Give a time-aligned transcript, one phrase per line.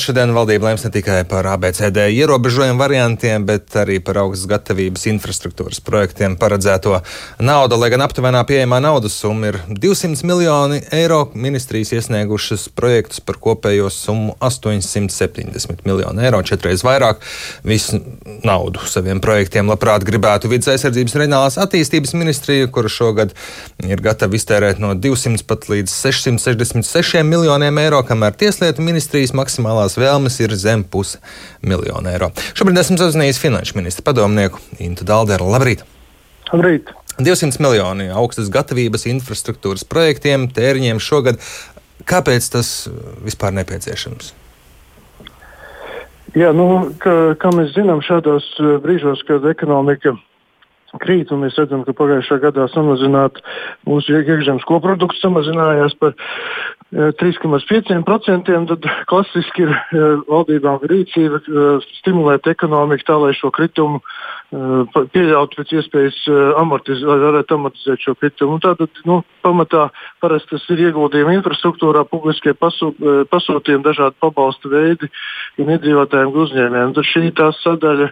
[0.00, 5.82] Šodien valdība lems ne tikai par ABCD ierobežojumu variantiem, bet arī par augstas gatavības infrastruktūras
[5.84, 6.94] projektiem paredzēto
[7.44, 7.76] naudu.
[7.76, 13.90] Lai gan aptuvenā pieejamā naudas summa ir 200 miljoni eiro, ministrijas iesniegušas projektus par kopējo
[13.92, 17.20] summu 870 miljonu eiro, četreiz vairāk.
[17.68, 18.00] Visu
[18.46, 23.36] naudu saviem projektiem labprāt gribētu vidas aizsardzības reģionālās attīstības ministrija, kura šogad
[23.84, 29.98] ir gatava iztērēt no 200 pat līdz 666 miljoniem eiro, kamēr Tieslietu ministrijas maksimālās tās
[29.98, 31.18] vēlmes ir zem pusi
[31.66, 32.30] miljonu eiro.
[32.54, 35.50] Šobrīd esmu sazinājies finanšu ministra padomnieku Intu Dalderu.
[35.50, 35.82] Labrīt!
[36.52, 36.92] Labrīt!
[37.18, 41.40] 200 miljoni augstas gatavības infrastruktūras projektiem, tēriņiem šogad.
[42.08, 42.88] Kāpēc tas
[43.24, 44.32] vispār nepieciešams?
[46.38, 48.46] Jā, nu, kā, kā mēs zinām, šādos
[48.84, 50.14] brīžos, kad ekonomika
[50.98, 53.38] krīt, un mēs redzam, ka pagājušā gadā samazināt
[53.86, 56.16] mūsu iekšzemes koprodukts samazinājās par
[56.92, 64.02] 3,5%, eh, tad klasiski ir eh, valdībām rīcība eh, stimulēt ekonomiku tā, lai šo kritumu
[64.50, 66.16] pieļaut pēc iespējas
[66.58, 68.56] amortizēt, lai varētu amortizēt šo kritumu.
[68.58, 69.84] Tātad, nu, pamatā
[70.18, 72.88] parasti tas ir ieguldījumi infrastruktūrā, publiskie pasū,
[73.30, 75.06] pasūtījumi, dažādi pabalsta veidi
[75.54, 76.94] gan iedzīvotājiem, gan uzņēmējiem.
[76.98, 78.08] Tad šī tā sadaļa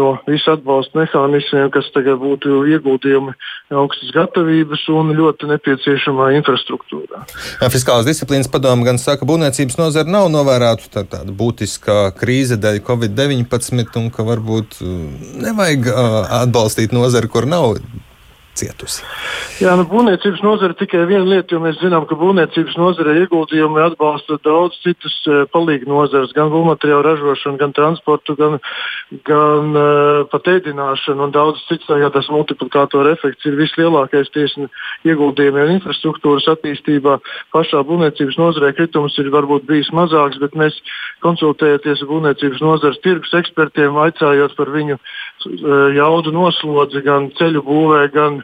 [0.00, 3.34] no visu atbalsta mehānismiem, kas tagad būtu ieguldījumi
[3.74, 7.24] augstas gatavības un ļoti nepieciešamā infrastruktūrā.
[7.72, 12.80] Fiskālās disciplīnas padoma gan saka, ka būvniecības nozara nav novērāta tā, tāda būtiska krīze dēļ
[12.86, 14.80] Covid-19 un ka varbūt
[15.44, 15.90] nevajag
[16.44, 17.78] atbalstīt nozari, kur nav
[18.58, 19.02] cietusi.
[19.62, 24.38] Jā, nu, būvniecības nozare tikai viena lieta, jo mēs zinām, ka būvniecības nozare ieguldījumi atbalsta
[24.46, 28.58] daudz citas uh, palīgu nozares, gan būvmateriālu ražošanu, gan transportu, gan,
[29.28, 31.90] gan uh, pat ēdināšanu un daudz citas.
[32.04, 34.68] Jā, tas multiplikātora efekts ir vislielākais tieši
[35.10, 37.18] ieguldījumi un infrastruktūras attīstībā.
[37.54, 40.78] Pašā būvniecības nozarē kritums ir varbūt bijis mazāks, bet mēs
[41.24, 44.98] konsultējamies ar būvniecības nozares tirgus ekspertiem, aicājot par viņu
[45.96, 48.40] jaudu noslodzi gan ceļu būvē, gan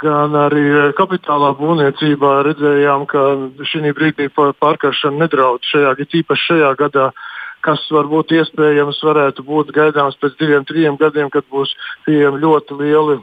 [0.00, 3.22] gan arī kapitālā būvniecībā redzējām, ka
[3.64, 7.06] šī brīdī pārkaršana nedraud šajā, īpaši šajā gadā,
[7.64, 11.72] kas varbūt iespējams varētu būt gaidāms pēc diviem, trim gadiem, kad būs
[12.04, 13.18] pieejami ļoti lieli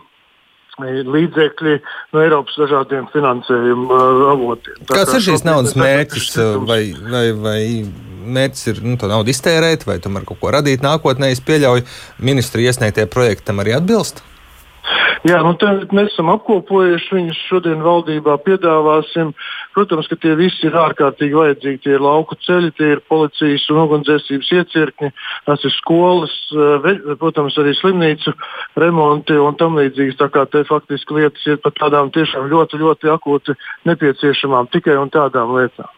[0.85, 1.75] līdzekļi
[2.13, 4.01] no Eiropas dažādiem finansējuma
[4.33, 4.77] avotiem.
[4.85, 6.29] Tā Kāds ir šīs naudas mērķis?
[6.69, 7.61] Vai, vai, vai
[8.37, 11.31] mērķis ir nu, to naudu iztērēt, vai tomēr kaut ko radīt nākotnē?
[11.33, 11.87] Es pieļauju,
[12.21, 14.23] ministri iesniegtie projekti tam arī atbilst.
[15.27, 15.55] Jā, nu
[15.95, 19.33] mēs esam apkopojuši viņus šodien valdībā, piedāvāsim.
[19.77, 21.79] Protams, ka tie visi ir ārkārtīgi vajadzīgi.
[21.83, 25.09] Tie ir lauku ceļi, tie ir policijas un ugunsdzēsības iecirkņi,
[25.45, 26.87] tās ir skolas, eh,
[27.21, 28.33] protams, arī slimnīcu
[28.81, 30.17] remonti un tam līdzīgas.
[30.17, 33.53] Tā kā te faktiski lietas ir par tādām tiešām ļoti, ļoti akūti
[33.85, 35.93] nepieciešamām tikai un tādām lietām.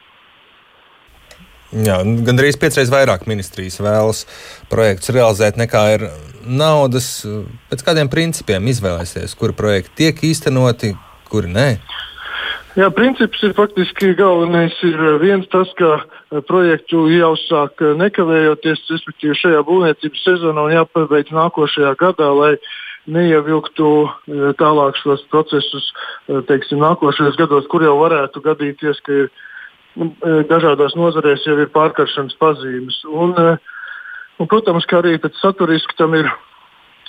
[1.69, 4.25] Jā, Gan arī piecreiz vairāk ministrijas vēlas
[4.67, 6.05] projektus realizēt nekā ir
[6.43, 7.21] naudas.
[7.71, 10.95] Pēc kādiem principiem izvēlēsies, kuri projekti tiek īstenoti,
[11.29, 11.69] kuri nē?
[12.79, 14.75] Jā, princips ir faktiski galvenais.
[14.87, 15.99] Ir viens tas, ka
[16.47, 22.53] projektu jāuzsāk nekavējoties, respektīvi šajā būvniecības sezonā un jāpabeidz nākošajā gadā, lai
[23.09, 23.91] neievilktu
[24.61, 25.91] tālāk šos procesus
[26.47, 29.31] teiksim, nākošajos gados, kur jau varētu gadīties, ka ir
[29.97, 30.13] Nu,
[30.47, 33.01] dažādās nozarēs jau ir pārkaršanas pazīmes.
[33.09, 33.33] Un,
[34.39, 36.29] un, protams, ka arī pēc saturiski tam ir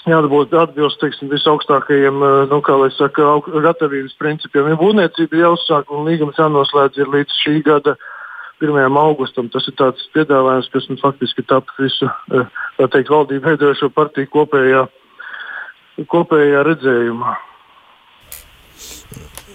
[0.09, 2.61] jābūt atbilst teiksim, visaugstākajiem e, nu,
[2.97, 3.35] saka,
[3.67, 4.71] gatavības principiem.
[4.73, 7.97] Ja būvniecība jau uzsāk un līgums jānoslēdz līdz šī gada
[8.61, 8.97] 1.
[8.97, 9.49] augustam.
[9.53, 14.87] Tas ir tāds piedāvājums, kas nu, faktiski tapu visu teikt, valdību veidojošo partiju kopējā,
[16.09, 17.37] kopējā redzējumā.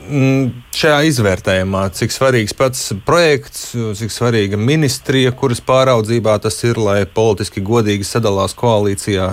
[0.06, 7.00] Mm, šajā izvērtējumā, cik svarīgs pats projekts, cik svarīga ministrija, kuras pāraudzībā tas ir, lai
[7.10, 9.32] politiski godīgi sadalās koalīcijā?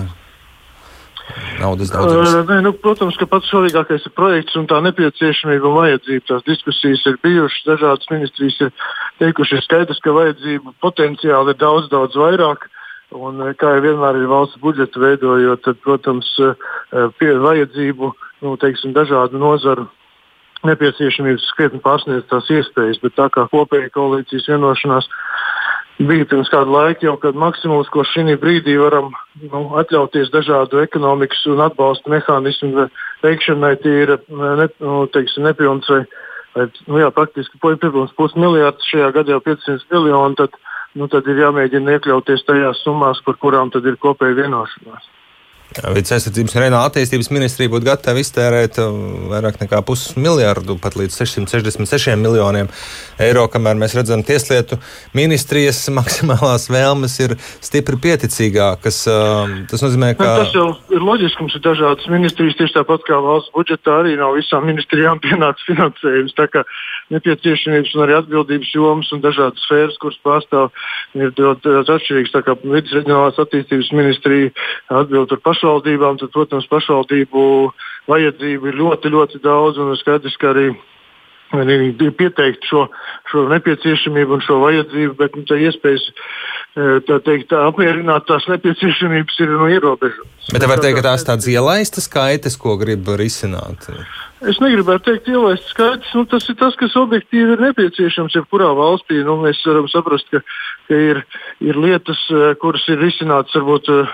[1.61, 2.33] Naudas daudzums.
[2.33, 6.25] Uh, nē, nu, protams, ka pats svarīgākais ir projekts un tā nepieciešamība un vajadzība.
[6.29, 8.71] Tās diskusijas ir bijušas, dažādas ministrijas ir
[9.23, 12.67] teikušas, skaidrs, ka vajadzība potenciāli ir daudz, daudz vairāk.
[13.13, 16.31] Un, kā jau vienmēr ir valsts budžeta veidojot, tad, protams,
[17.21, 18.09] pie vajadzību
[18.43, 19.85] nu, teiksim, dažādu nozaru
[20.67, 25.09] nepieciešamības krietni pārsniedz tās iespējas, bet tā kā kopēja koalīcijas vienošanās
[26.01, 29.11] bija pirms kāda laika, jau kad maksimums, ko šī brīdī varam
[29.41, 32.87] nu, atļauties dažādu ekonomikas un atbalsta mehānismu
[33.23, 36.03] veikšanai, ir ne, nu, teiksim, nepilns vai,
[36.57, 40.57] vai nu, jā, praktiski pirms pusmiljards, šajā gadā jau 500 miljoni, tad,
[40.97, 45.12] nu, tad ir jāmēģina iekļauties tajās summās, par kurām ir kopēja vienošanās.
[45.73, 48.91] Vides aizsardzības un reģionāla attīstības ministrija būtu gatava iztērēt uh,
[49.31, 52.69] vairāk nekā pusmiljardu, pat līdz 666 miljoniem
[53.23, 54.77] eiro, kamēr mēs redzam, tieslietu
[55.17, 58.99] ministrijas maksimālās vēlmes ir stipri pieticīgākas.
[59.09, 60.27] Uh, tas nozīmē, ka.
[60.27, 64.13] Ne, tas jau ir loģiski, mums ir dažādas ministrijas, tieši tāpat kā valsts budžetā arī
[64.21, 66.37] nav visām ministrijām pienācis finansējums.
[66.37, 66.65] Tā kā
[67.13, 70.69] nepieciešamības un arī atbildības jomas un dažādas sfēras, kuras pārstāv,
[71.17, 72.37] ir ļoti atšķirīgas.
[72.37, 74.53] Tā kā vidas reģionālās attīstības ministrija
[75.01, 77.43] atbild par pašu pašvaldībām, tad, protams, pašvaldību
[78.11, 79.79] vajadzību ir ļoti, ļoti daudz.
[79.79, 80.73] Un skaidrs, ka arī
[82.17, 82.87] pieteikt šo,
[83.31, 88.47] šo nepieciešamību un šo vajadzību, bet nu, tā iespējas e, tā teikt, tā apmierināt tās
[88.51, 90.51] nepieciešamības ir nu, ierobežotas.
[90.51, 93.87] Bet var teikt, ka tās tādas ielaistas skaitas, ko grib risināt?
[94.43, 96.09] Es negribētu teikt, ielaist skaidrs.
[96.17, 99.21] Nu, tas ir tas, kas objektīvi ir nepieciešams jebkurā valstī.
[99.23, 100.41] Nu, mēs varam saprast, ka,
[100.89, 101.21] ka ir,
[101.63, 104.11] ir lietas, eh, kuras ir risinātas varbūt eh,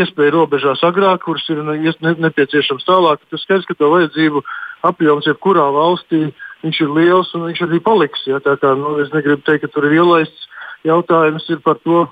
[0.00, 3.22] iespēju robežās agrāk, kuras ir ne, nepieciešams tālāk.
[3.30, 4.42] Tas skaidrs, ka to vajadzību
[4.90, 6.24] apjoms jebkurā valstī
[6.66, 8.26] ir liels un viņš arī paliks.
[8.26, 8.42] Ja?
[8.42, 10.50] Tā kā, nu, es negribu teikt, ka tur ir ielaists.
[10.88, 12.08] Jautājums ir par to,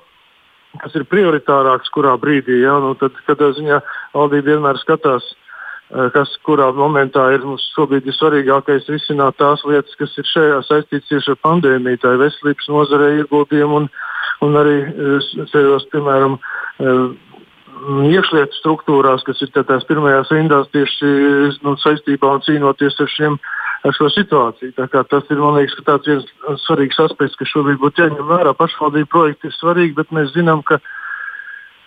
[0.78, 2.62] kas ir prioritārāks kurā brīdī.
[2.62, 2.78] Ja?
[2.84, 3.82] Nu, tad, kad ziņā
[4.14, 5.47] valdība vienmēr skatās Eh,
[5.88, 11.08] kas kurā momentā ir mums šobrīd ir svarīgākais risināt tās lietas, kas ir šajā saistītas
[11.08, 13.88] tieši ar pandēmiju, tā ir veselības nozarē ieguldījumi un,
[14.44, 14.76] un arī
[15.48, 17.06] ceļos, eh, piemēram, eh,
[18.12, 21.08] iekšlietu struktūrās, kas ir tās pirmajās rindās tieši
[21.64, 23.38] nu, saistībā un cīnoties ar, šiem,
[23.86, 24.74] ar šo situāciju.
[24.76, 26.26] Tas ir liekas, viens
[26.66, 28.52] svarīgs aspekts, kas šobrīd būtu jāņem vērā.
[28.58, 30.80] Pašvaldību projekti ir svarīgi, bet mēs zinām, ka,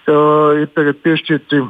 [0.07, 0.17] ka
[0.63, 1.61] ir tagad piešķirti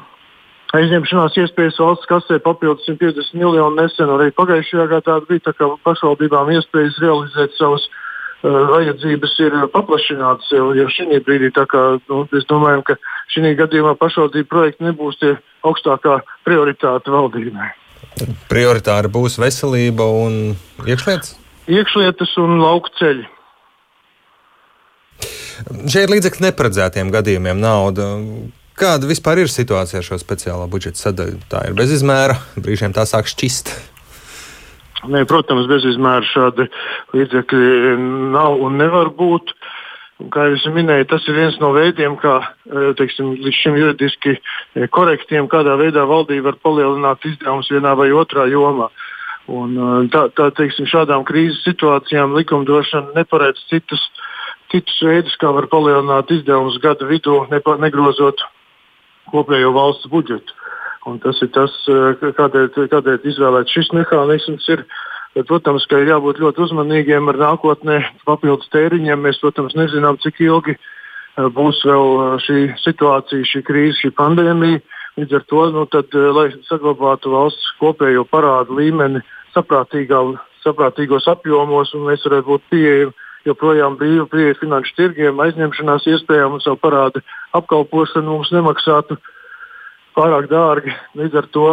[0.77, 5.45] aizņemšanās iespējas valsts kasē papildus 150 miljonu nesen arī pagājušajā gadā bija.
[5.49, 11.51] Tā kā pašvaldībām iespējas realizēt savas uh, vajadzības ir paplašinātas jau, jau šī brīdī.
[11.55, 12.97] Kā, nu, es domāju, ka
[13.33, 15.35] šī gadījumā pašvaldību projekti nebūs tie
[15.67, 17.73] augstākā prioritāte valdībai.
[18.51, 20.55] Prioritāra būs veselība un
[20.87, 21.37] iekšlietas?
[21.71, 23.27] Iekšlietas un lauku ceļi.
[25.61, 28.07] Šie ir līdzekļi neparedzētiem gadījumiem nauda.
[28.81, 31.37] Kāda vispār ir situācija ar šo speciālo budžeta sadaļu?
[31.51, 33.69] Tā ir bezizmēra, brīžiem tā sāk šķist.
[35.13, 36.65] Nē, protams, bezizmēra šādi
[37.13, 37.93] līdzekļi
[38.33, 39.53] nav un nevar būt.
[40.33, 44.87] Kā jau minēju, tas ir viens no veidiem, kā e, teiksim, līdz šim juridiski e,
[44.93, 48.87] korektiem, kādā veidā valdība var palielināt izdevumus vienā vai otrā jomā.
[49.49, 49.77] Un,
[50.13, 54.01] tā, tā, teiksim, šādām krīzes situācijām likumdošana neparedz citus,
[54.73, 58.41] citus veidus, kā var palielināt izdevumus gada vidū, nepa, negrozot
[59.31, 60.53] kopējo valsts budžetu.
[61.09, 64.67] Un tas ir tas, eh, kādēļ, kādēļ izvēlēts šis mehānisms.
[64.69, 64.85] Ir,
[65.47, 69.21] protams, ka ir jābūt ļoti uzmanīgiem ar nākotnē papildus tēriņiem.
[69.23, 74.83] Mēs, protams, nezinām, cik ilgi eh, būs vēl eh, šī situācija, šī krīze, šī pandēmija.
[75.17, 79.19] Līdz ar to, nu, tad, lai saglabātu valsts kopējo parādu līmeni
[79.51, 83.11] saprātīgos apjomos, un mēs varētu būt pieejami
[83.47, 87.23] joprojām brīvi pieeja finanšu tirgiem, aizņemšanās iespējām un savu parādu
[87.57, 89.17] apkalpošanu mums nemaksātu
[90.17, 90.93] pārāk dārgi.
[91.17, 91.67] Līdz ar to,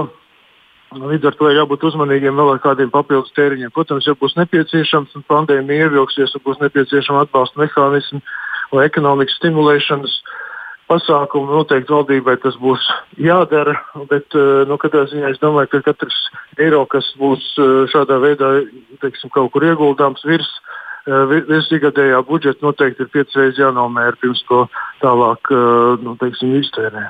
[0.97, 3.73] līdz ar to ir jābūt uzmanīgiem vēl ar kādiem papildus tēriņiem.
[3.75, 8.23] Protams, ja būs nepieciešams un pandēmija ievilksies, un būs nepieciešama atbalsta mehānismi
[8.73, 10.21] vai ekonomikas stimulēšanas
[10.89, 12.85] pasākumu, noteikti valdībai tas būs
[13.21, 13.77] jādara.
[14.09, 16.17] Bet, eh, nu, katrā ziņā es domāju, ka katrs
[16.57, 18.65] eiro, kas būs eh, šādā veidā
[19.03, 20.49] teiksim, kaut kur ieguldāms virs
[21.09, 24.65] Virsīgadējā budžeta noteikti ir piecas reizes jānomēra pirms to
[25.03, 25.53] tālāk
[26.05, 27.07] nu, teiksim, iztērē.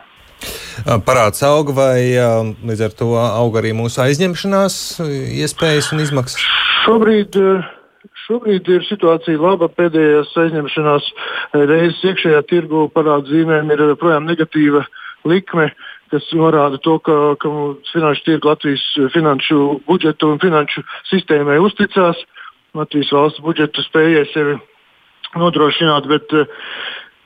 [1.07, 2.15] Parāds auga vai
[2.69, 4.77] līdz ar to auga arī mūsu aizņemšanās
[5.43, 6.45] iespējas un izmaksas?
[6.85, 7.35] Šobrīd,
[8.29, 9.67] šobrīd ir situācija laba.
[9.67, 11.11] Pēdējās aizņemšanās
[11.59, 14.87] reizes iekšējā tirgu parādu zīmēm ir projām negatīva
[15.27, 15.73] likme
[16.09, 17.51] kas norāda to, ka, ka
[17.91, 22.23] finanšu tirgu Latvijas finanšu budžetu un finanšu sistēmai uzticās.
[22.23, 22.38] Uh,
[22.77, 24.57] Latvijas valsts budžetu spējai sevi
[25.39, 26.49] nodrošināt, bet uh,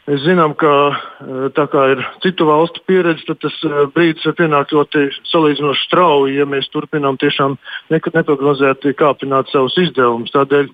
[0.08, 4.36] mēs zinām, ka uh, tā kā ir citu valstu pieredze, tad tas uh, brīdis var
[4.38, 7.56] pienākt ļoti salīdzinoši strauji, ja mēs turpinām tiešām
[7.92, 10.34] neprognozēti kāpināt savus izdevumus.
[10.34, 10.70] Tādēļ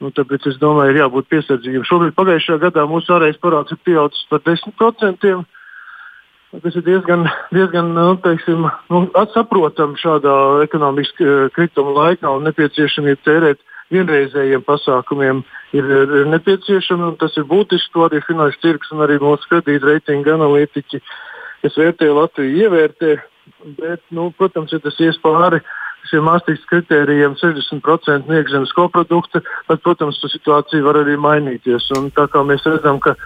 [0.00, 1.86] nu, es domāju, ir jābūt piesardzīgiem.
[1.88, 5.40] Šobrīd pagājušajā gadā mūsu ārējais parāds ir pieaudzis par 10%.
[6.50, 9.00] Tas ir diezgan, diezgan nu, teiksim, nu,
[9.30, 10.32] saprotami šādā
[10.64, 13.60] ekonomiskā krituma laikā un nepieciešamība tērēt
[13.94, 15.42] vienreizējiem pasākumiem
[15.76, 17.12] ir, ir nepieciešami.
[17.20, 21.02] Tas ir būtiski, to arī finanšu tirgus un arī mūsu kredītreitinga analītiķi,
[21.64, 23.18] kas vērtē Latviju, ievērtē.
[23.80, 25.58] Bet, nu, protams, ja tas ies pāri
[26.08, 31.90] šiem mākslinieks kritērijiem 60% iekšzemes koprodukta, tad, protams, tā situācija var arī mainīties.
[31.98, 33.16] Un tā kā mēs redzam, ka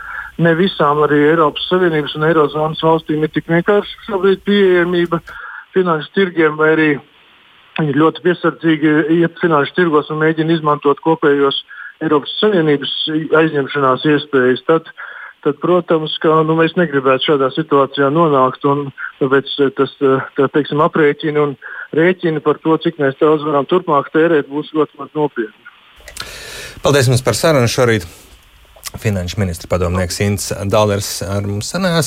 [0.43, 5.21] ne visām arī Eiropas Savienības un Eirozonas valstīm ir tik vienkārši šobrīd pieejamība
[5.77, 6.89] finanšu tirgiem, vai arī
[7.79, 11.63] viņi ļoti piesardzīgi iet finanšu tirgos un mēģina izmantot kopējos
[12.05, 12.93] Eiropas Savienības
[13.39, 14.65] aizņemšanās iespējas.
[14.69, 14.91] Tad,
[15.47, 18.67] tad, protams, ka nu, mēs negribētu šādā situācijā nonākt.
[19.21, 21.55] Tāpēc tas tā, teiksim, aprēķini un
[21.95, 25.61] rēķini par to, cik mēs daudz varam turpmāk tērēt, būs ļoti, ļoti nopietni.
[26.85, 28.07] Paldies jums par sarunu šorīt.
[29.01, 32.03] Finanšu ministra padomnieks Inns Dālers ar mums sanās.